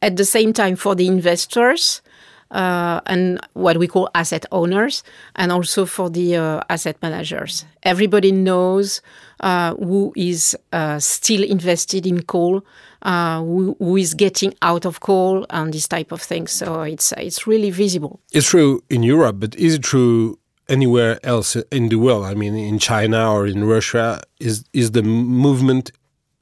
At 0.00 0.16
the 0.16 0.24
same 0.24 0.52
time, 0.52 0.76
for 0.76 0.94
the 0.94 1.06
investors, 1.06 2.02
uh, 2.50 3.00
and 3.06 3.40
what 3.52 3.76
we 3.78 3.86
call 3.86 4.08
asset 4.14 4.46
owners, 4.52 5.02
and 5.36 5.52
also 5.52 5.86
for 5.86 6.10
the 6.10 6.36
uh, 6.36 6.60
asset 6.68 6.96
managers. 7.02 7.64
Everybody 7.82 8.32
knows 8.32 9.02
uh, 9.40 9.74
who 9.74 10.12
is 10.16 10.56
uh, 10.72 10.98
still 10.98 11.42
invested 11.42 12.06
in 12.06 12.22
coal, 12.22 12.64
uh, 13.02 13.40
who, 13.40 13.76
who 13.78 13.96
is 13.96 14.14
getting 14.14 14.54
out 14.62 14.84
of 14.84 15.00
coal, 15.00 15.46
and 15.50 15.72
this 15.72 15.88
type 15.88 16.12
of 16.12 16.22
thing. 16.22 16.46
So 16.46 16.82
it's 16.82 17.12
it's 17.12 17.46
really 17.46 17.70
visible. 17.70 18.20
It's 18.32 18.48
true 18.48 18.82
in 18.88 19.02
Europe, 19.02 19.36
but 19.40 19.54
is 19.56 19.74
it 19.74 19.82
true 19.82 20.38
anywhere 20.68 21.18
else 21.22 21.56
in 21.70 21.88
the 21.88 21.96
world? 21.96 22.24
I 22.24 22.34
mean, 22.34 22.54
in 22.54 22.78
China 22.78 23.32
or 23.32 23.46
in 23.46 23.64
Russia, 23.64 24.20
is 24.40 24.64
is 24.72 24.92
the 24.92 25.02
movement 25.02 25.92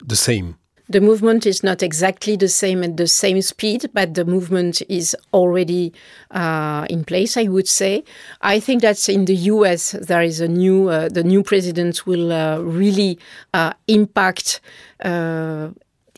the 0.04 0.16
same? 0.16 0.56
The 0.88 1.00
movement 1.00 1.47
is 1.47 1.62
not 1.62 1.83
exactly 1.83 2.37
the 2.37 2.49
same 2.49 2.85
at 2.85 2.97
the 2.97 3.07
same 3.07 3.43
speed, 3.43 3.90
but 3.93 4.14
the 4.14 4.25
movement 4.25 4.83
is 4.88 5.16
already 5.33 5.93
uh, 6.31 6.87
in 6.88 7.05
place. 7.05 7.37
I 7.37 7.45
would 7.45 7.69
say. 7.69 8.05
I 8.40 8.61
think 8.61 8.83
that 8.83 9.09
in 9.09 9.25
the 9.25 9.35
U.S. 9.35 9.93
there 9.93 10.23
is 10.23 10.40
a 10.40 10.49
new 10.49 10.88
uh, 10.88 11.09
the 11.09 11.25
new 11.25 11.43
president 11.43 12.07
will 12.07 12.33
uh, 12.33 12.59
really 12.59 13.19
uh, 13.52 13.73
impact 13.88 14.61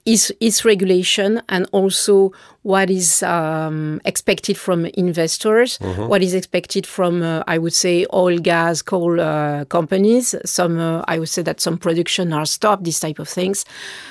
is, 0.09 0.35
is 0.41 0.65
regulation 0.65 1.43
and 1.50 1.69
also 1.73 2.33
what 2.62 2.91
is 2.91 3.23
um, 3.23 4.00
expected 4.07 4.57
from 4.57 4.87
investors, 4.87 5.79
mm-hmm. 5.79 6.07
what 6.07 6.23
is 6.23 6.35
expected 6.35 6.87
from, 6.87 7.23
uh, 7.23 7.43
I 7.47 7.59
would 7.59 7.75
say, 7.75 8.07
oil, 8.12 8.38
gas, 8.38 8.81
coal 8.81 9.21
uh, 9.21 9.67
companies. 9.67 10.35
Some, 10.45 10.79
uh, 10.79 11.05
I 11.07 11.19
would 11.19 11.29
say 11.29 11.43
that 11.43 11.61
some 11.61 11.77
production 11.77 12.33
are 12.33 12.47
stopped, 12.47 12.85
these 12.85 13.00
type 13.00 13.19
of 13.19 13.29
things. 13.29 13.67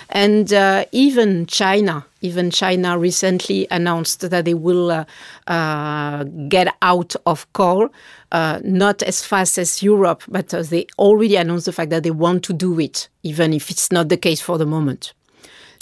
And 0.09 0.53
uh, 0.53 0.85
even 0.91 1.47
China, 1.47 2.05
even 2.21 2.51
China 2.51 2.97
recently 2.97 3.67
announced 3.71 4.21
that 4.29 4.45
they 4.45 4.53
will 4.53 4.91
uh, 4.91 5.05
uh, 5.47 6.23
get 6.47 6.75
out 6.83 7.15
of 7.25 7.51
coal, 7.53 7.89
not 8.31 9.01
as 9.01 9.23
fast 9.23 9.57
as 9.57 9.81
Europe, 9.81 10.23
but 10.27 10.49
they 10.49 10.85
already 10.99 11.35
announced 11.37 11.65
the 11.65 11.73
fact 11.73 11.89
that 11.89 12.03
they 12.03 12.11
want 12.11 12.43
to 12.43 12.53
do 12.53 12.79
it, 12.79 13.09
even 13.23 13.51
if 13.51 13.71
it's 13.71 13.91
not 13.91 14.09
the 14.09 14.17
case 14.17 14.41
for 14.41 14.57
the 14.59 14.65
moment. 14.65 15.13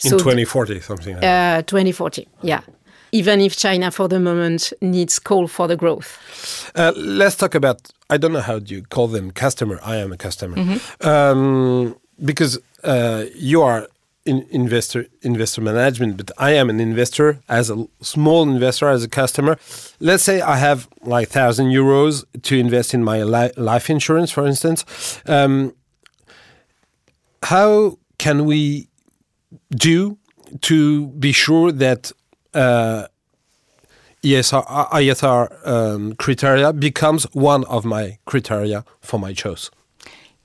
In 0.06 0.12
so 0.12 0.18
2040, 0.18 0.82
something 0.82 1.16
like 1.16 1.24
uh, 1.24 1.62
2040, 1.64 2.28
yeah. 2.42 2.62
Even 3.12 3.40
if 3.40 3.56
China, 3.56 3.92
for 3.92 4.08
the 4.08 4.20
moment, 4.20 4.74
needs 4.82 5.20
coal 5.20 5.48
for 5.48 5.68
the 5.68 5.76
growth. 5.78 6.72
Uh, 6.76 6.92
let's 6.98 7.36
talk 7.36 7.56
about, 7.56 7.92
I 8.10 8.18
don't 8.18 8.34
know 8.34 8.42
how 8.42 8.60
do 8.60 8.76
you 8.76 8.84
call 8.84 9.08
them, 9.08 9.32
customer. 9.32 9.80
I 9.84 9.98
am 9.98 10.12
a 10.12 10.18
customer. 10.18 10.58
Mm 10.58 10.68
-hmm. 10.68 11.08
um, 11.08 11.96
because 12.18 12.60
uh, 12.84 13.24
you 13.36 13.64
are 13.64 13.88
in 14.26 14.46
investor 14.50 15.06
investor 15.22 15.62
management, 15.62 16.18
but 16.18 16.32
I 16.38 16.52
am 16.52 16.70
an 16.70 16.80
investor 16.80 17.40
as 17.48 17.70
a 17.70 17.88
small 18.02 18.44
investor 18.44 18.90
as 18.90 19.04
a 19.04 19.08
customer. 19.08 19.58
Let's 20.00 20.24
say 20.24 20.42
I 20.42 20.58
have 20.58 20.88
like 21.04 21.30
thousand 21.30 21.68
euros 21.68 22.26
to 22.42 22.56
invest 22.56 22.94
in 22.94 23.04
my 23.04 23.24
li 23.24 23.52
life 23.56 23.90
insurance, 23.90 24.32
for 24.32 24.48
instance. 24.48 24.84
Um, 25.28 25.74
how 27.44 28.00
can 28.18 28.46
we 28.46 28.88
do 29.72 30.18
to 30.62 31.08
be 31.08 31.32
sure 31.32 31.72
that 31.72 32.12
uh, 32.54 33.08
ESR, 34.24 34.90
ISR 34.90 35.68
um, 35.68 36.16
criteria 36.16 36.74
becomes 36.74 37.24
one 37.34 37.64
of 37.66 37.86
my 37.86 38.18
criteria 38.26 38.84
for 39.02 39.20
my 39.20 39.34
choice? 39.34 39.70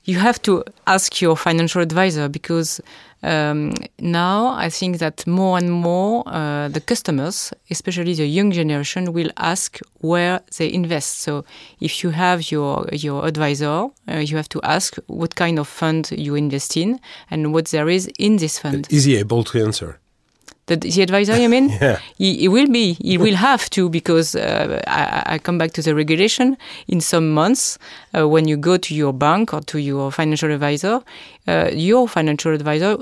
You 0.04 0.18
have 0.18 0.40
to 0.42 0.64
ask 0.86 1.20
your 1.20 1.36
financial 1.36 1.82
advisor 1.82 2.28
because 2.28 2.80
um, 3.22 3.72
now 3.98 4.54
I 4.54 4.70
think 4.70 4.98
that 4.98 5.26
more 5.26 5.58
and 5.58 5.70
more 5.70 6.22
uh, 6.26 6.68
the 6.68 6.80
customers, 6.80 7.52
especially 7.70 8.14
the 8.14 8.26
young 8.26 8.50
generation, 8.50 9.12
will 9.12 9.30
ask 9.36 9.78
where 10.00 10.40
they 10.56 10.72
invest. 10.72 11.20
So 11.20 11.44
if 11.80 12.02
you 12.02 12.10
have 12.10 12.50
your 12.50 12.88
your 12.92 13.26
advisor, 13.26 13.88
uh, 14.08 14.16
you 14.16 14.36
have 14.36 14.48
to 14.50 14.60
ask 14.62 14.96
what 15.06 15.34
kind 15.34 15.58
of 15.58 15.68
fund 15.68 16.10
you 16.12 16.34
invest 16.34 16.76
in 16.76 16.98
and 17.30 17.52
what 17.52 17.66
there 17.66 17.88
is 17.88 18.08
in 18.18 18.36
this 18.36 18.58
fund. 18.58 18.86
Is 18.90 19.04
he 19.04 19.16
able 19.16 19.44
to 19.44 19.62
answer? 19.62 19.98
The, 20.70 20.76
the 20.76 21.02
advisor, 21.02 21.36
you 21.36 21.48
mean? 21.48 21.68
yeah. 21.80 21.98
He, 22.16 22.36
he, 22.36 22.48
will 22.48 22.68
be. 22.68 22.92
He 22.92 23.18
will 23.18 23.34
have 23.34 23.68
to 23.70 23.88
because 23.90 24.36
uh, 24.36 24.80
I, 24.86 25.34
I, 25.34 25.38
come 25.38 25.58
back 25.58 25.72
to 25.72 25.82
the 25.82 25.96
regulation. 25.96 26.56
In 26.86 27.00
some 27.00 27.32
months, 27.32 27.76
uh, 28.16 28.28
when 28.28 28.46
you 28.46 28.56
go 28.56 28.76
to 28.76 28.94
your 28.94 29.12
bank 29.12 29.52
or 29.52 29.62
to 29.62 29.78
your 29.78 30.12
financial 30.12 30.52
advisor, 30.52 31.00
uh, 31.50 31.70
your 31.72 32.06
financial 32.08 32.52
advisor 32.54 32.96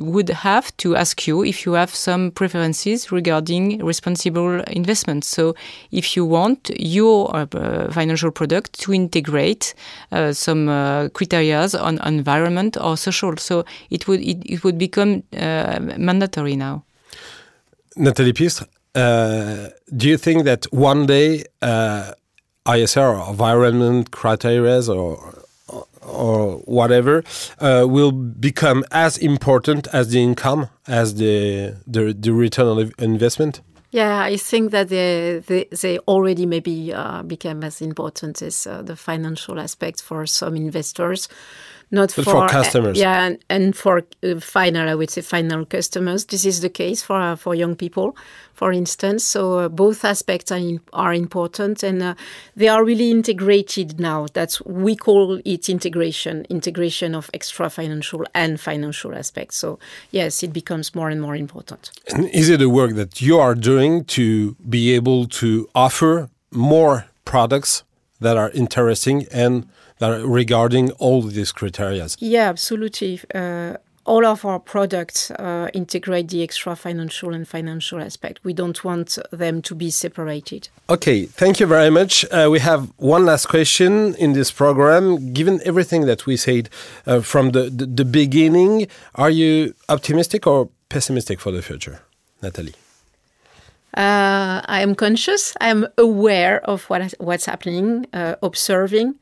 would 0.00 0.28
have 0.28 0.76
to 0.78 0.96
ask 0.96 1.26
you 1.28 1.44
if 1.44 1.64
you 1.64 1.74
have 1.74 1.94
some 1.94 2.30
preferences 2.32 3.12
regarding 3.12 3.84
responsible 3.84 4.60
investment. 4.62 5.24
So, 5.24 5.54
if 5.92 6.16
you 6.16 6.24
want 6.24 6.70
your 6.76 7.34
uh, 7.36 7.46
financial 7.92 8.30
product 8.30 8.80
to 8.80 8.92
integrate 8.92 9.74
uh, 10.10 10.32
some 10.32 10.68
uh, 10.68 11.08
criteria 11.10 11.68
on 11.80 11.98
environment 12.06 12.76
or 12.80 12.96
social, 12.96 13.36
so 13.36 13.64
it 13.90 14.08
would 14.08 14.20
it, 14.20 14.38
it 14.44 14.64
would 14.64 14.78
become 14.78 15.22
mandatory 15.32 16.56
now. 16.56 16.82
Nathalie 17.96 18.32
Pistre, 18.32 18.66
uh, 18.94 19.68
do 19.96 20.08
you 20.08 20.16
think 20.16 20.44
that 20.44 20.66
one 20.72 21.06
day 21.06 21.44
uh, 21.62 22.12
ISR 22.66 23.20
or 23.20 23.30
environment 23.30 24.10
criteria 24.10 24.80
or 24.90 25.45
or 26.06 26.58
whatever 26.64 27.22
uh, 27.58 27.84
will 27.88 28.12
become 28.12 28.84
as 28.90 29.18
important 29.18 29.88
as 29.92 30.08
the 30.08 30.22
income, 30.22 30.68
as 30.86 31.14
the 31.14 31.74
the, 31.86 32.12
the 32.12 32.32
return 32.32 32.66
on 32.66 32.92
investment? 32.98 33.60
Yeah, 33.90 34.20
I 34.20 34.36
think 34.36 34.72
that 34.72 34.88
they 34.88 35.42
they, 35.46 35.64
they 35.80 35.98
already 36.00 36.46
maybe 36.46 36.92
uh, 36.92 37.22
become 37.22 37.64
as 37.64 37.80
important 37.80 38.42
as 38.42 38.66
uh, 38.66 38.82
the 38.82 38.96
financial 38.96 39.58
aspect 39.60 40.02
for 40.02 40.26
some 40.26 40.56
investors 40.56 41.28
not 41.90 42.12
But 42.16 42.24
for, 42.24 42.30
for 42.32 42.48
customers. 42.48 42.98
yeah, 42.98 43.26
and, 43.26 43.38
and 43.48 43.76
for 43.76 44.02
uh, 44.22 44.40
final, 44.40 44.88
I 44.88 44.94
would 44.94 45.10
say 45.10 45.20
final 45.20 45.64
customers. 45.64 46.24
This 46.24 46.44
is 46.44 46.60
the 46.60 46.68
case 46.68 47.02
for 47.02 47.20
uh, 47.20 47.36
for 47.36 47.54
young 47.54 47.76
people, 47.76 48.16
for 48.54 48.72
instance. 48.72 49.24
So 49.24 49.58
uh, 49.58 49.68
both 49.68 50.04
aspects 50.04 50.50
are 50.50 50.58
in, 50.58 50.80
are 50.92 51.14
important, 51.14 51.82
and 51.82 52.02
uh, 52.02 52.14
they 52.56 52.68
are 52.68 52.84
really 52.84 53.10
integrated 53.10 54.00
now. 54.00 54.26
That's 54.32 54.60
we 54.64 54.96
call 54.96 55.40
it 55.44 55.68
integration, 55.68 56.44
integration 56.50 57.14
of 57.14 57.30
extra 57.32 57.70
financial 57.70 58.24
and 58.34 58.60
financial 58.60 59.14
aspects. 59.14 59.56
So 59.56 59.78
yes, 60.10 60.42
it 60.42 60.52
becomes 60.52 60.94
more 60.94 61.08
and 61.08 61.20
more 61.20 61.36
important. 61.36 61.90
And 62.12 62.28
is 62.30 62.48
it 62.48 62.60
a 62.60 62.68
work 62.68 62.94
that 62.96 63.20
you 63.20 63.38
are 63.38 63.54
doing 63.54 64.04
to 64.06 64.56
be 64.68 64.92
able 64.94 65.26
to 65.26 65.68
offer 65.74 66.28
more 66.50 67.06
products 67.24 67.84
that 68.20 68.36
are 68.36 68.50
interesting 68.50 69.26
and 69.30 69.68
that 69.98 70.24
regarding 70.24 70.90
all 70.92 71.22
these 71.22 71.52
criteria? 71.52 72.06
Yeah, 72.18 72.48
absolutely. 72.48 73.20
Uh, 73.34 73.76
all 74.06 74.24
of 74.24 74.44
our 74.44 74.60
products 74.60 75.30
uh, 75.32 75.68
integrate 75.74 76.28
the 76.28 76.42
extra 76.42 76.76
financial 76.76 77.34
and 77.34 77.46
financial 77.46 78.00
aspect. 78.00 78.38
We 78.44 78.52
don't 78.52 78.82
want 78.84 79.18
them 79.32 79.62
to 79.62 79.74
be 79.74 79.90
separated. 79.90 80.68
Okay, 80.88 81.26
thank 81.26 81.60
you 81.60 81.66
very 81.66 81.90
much. 81.90 82.24
Uh, 82.30 82.48
we 82.50 82.60
have 82.60 82.92
one 82.96 83.26
last 83.26 83.46
question 83.46 84.14
in 84.14 84.32
this 84.32 84.50
program. 84.52 85.32
Given 85.32 85.60
everything 85.64 86.06
that 86.06 86.24
we 86.24 86.36
said 86.36 86.70
uh, 87.06 87.20
from 87.20 87.50
the, 87.50 87.68
the, 87.68 87.86
the 87.86 88.04
beginning, 88.04 88.86
are 89.16 89.30
you 89.30 89.74
optimistic 89.88 90.46
or 90.46 90.68
pessimistic 90.88 91.40
for 91.40 91.50
the 91.50 91.62
future, 91.62 92.00
Natalie? 92.42 92.74
Uh, 93.96 94.60
I 94.66 94.82
am 94.82 94.94
conscious. 94.94 95.54
I 95.60 95.68
am 95.68 95.86
aware 95.96 96.60
of 96.68 96.84
what 96.90 97.14
what's 97.18 97.46
happening, 97.46 98.06
uh, 98.12 98.34
observing 98.42 99.14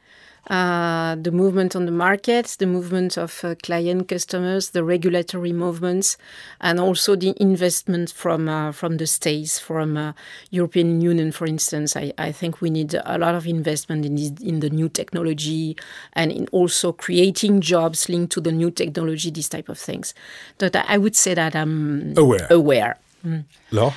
uh, 0.51 1.17
the 1.17 1.31
movement 1.31 1.75
on 1.75 1.87
the 1.87 1.93
market, 1.93 2.57
the 2.59 2.67
movement 2.67 3.17
of 3.17 3.45
uh, 3.45 3.55
client 3.63 4.09
customers, 4.09 4.71
the 4.71 4.85
regulatory 4.85 5.53
movements, 5.53 6.17
and 6.61 6.79
also 6.79 7.17
the 7.17 7.35
investment 7.41 8.13
from 8.13 8.49
uh, 8.49 8.73
from 8.73 8.99
the 8.99 9.07
states, 9.07 9.59
from 9.59 9.97
uh, 9.97 10.13
European 10.51 11.01
Union, 11.01 11.33
for 11.33 11.47
instance. 11.47 11.97
I, 11.97 12.13
I 12.19 12.33
think 12.33 12.61
we 12.61 12.71
need 12.71 12.95
a 12.95 13.19
lot 13.19 13.35
of 13.35 13.47
investment 13.47 14.05
in 14.05 14.17
this, 14.17 14.33
in 14.43 14.61
the 14.61 14.71
new 14.71 14.89
technology 14.89 15.77
and 16.13 16.31
in 16.31 16.47
also 16.53 16.93
creating 16.93 17.61
jobs 17.61 18.09
linked 18.09 18.33
to 18.33 18.41
the 18.41 18.53
new 18.53 18.71
technology, 18.71 19.31
these 19.31 19.49
type 19.49 19.69
of 19.69 19.79
things. 19.79 20.15
But 20.59 20.77
I 20.77 20.99
would 20.99 21.17
say 21.17 21.35
that 21.35 21.57
I'm 21.57 22.15
Aware. 22.17 22.47
Aware. 22.51 22.99
Mm. 23.25 23.45
Laure? 23.71 23.95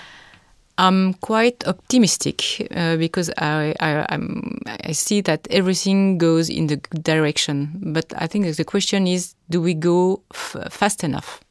I'm 0.78 1.14
quite 1.16 1.68
optimistic 1.68 2.68
uh, 2.76 2.98
because 2.98 3.32
I, 3.38 3.74
I, 3.80 4.06
I'm, 4.10 4.62
I 4.84 4.92
see 4.92 5.22
that 5.22 5.48
everything 5.50 6.18
goes 6.18 6.50
in 6.50 6.68
the 6.68 6.78
direction. 7.02 7.72
But 7.94 8.14
I 8.18 8.28
think 8.28 8.56
the 8.56 8.64
question 8.64 9.08
is 9.08 9.36
do 9.50 9.62
we 9.62 9.74
go 9.74 10.22
f- 10.34 10.72
fast 10.72 11.04
enough? 11.04 11.42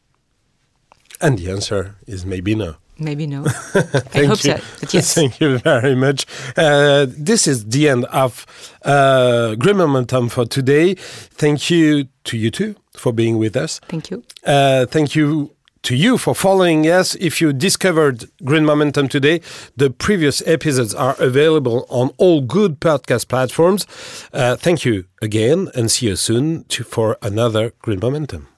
And 1.21 1.38
the 1.38 1.50
answer 1.50 1.97
is 2.06 2.25
maybe 2.25 2.54
no. 2.54 2.76
Maybe 2.99 3.26
no. 3.26 3.45
I 3.45 3.50
Thank 3.50 4.26
hope 4.26 4.45
you. 4.45 4.56
so. 4.56 4.61
But 4.80 4.95
yes. 4.95 5.14
Thank 5.14 5.40
you 5.40 5.59
very 5.59 5.95
much. 5.95 6.26
Uh, 6.56 7.06
this 7.09 7.47
is 7.47 7.66
the 7.66 7.88
end 7.88 8.04
of 8.06 8.47
uh, 8.85 9.54
Green 9.56 9.76
Momentum 9.76 10.28
for 10.30 10.47
today. 10.47 10.95
Thank 10.95 11.71
you 11.71 12.09
to 12.25 12.38
you 12.38 12.50
two 12.50 12.75
for 12.95 13.12
being 13.12 13.38
with 13.38 13.56
us. 13.56 13.80
Thank 13.88 14.11
you. 14.11 14.23
Uh, 14.45 14.87
thank 14.87 15.14
you 15.14 15.56
to 15.87 15.95
you 15.95 16.19
for 16.19 16.35
following 16.35 16.85
us. 16.87 17.14
If 17.14 17.40
you 17.40 17.52
discovered 17.52 18.25
Green 18.45 18.64
Momentum 18.64 19.09
today, 19.09 19.40
the 19.76 19.88
previous 19.88 20.43
episodes 20.45 20.93
are 20.93 21.14
available 21.21 21.87
on 21.88 22.11
all 22.19 22.40
good 22.40 22.81
podcast 22.81 23.28
platforms. 23.28 23.87
Uh, 24.33 24.57
thank 24.57 24.85
you 24.85 25.05
again 25.23 25.71
and 25.76 25.88
see 25.88 26.09
you 26.09 26.16
soon 26.16 26.64
to, 26.64 26.83
for 26.83 27.16
another 27.23 27.73
Green 27.83 28.00
Momentum. 28.00 28.49